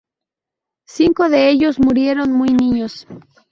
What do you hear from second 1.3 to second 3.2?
ellos murieron muy niños.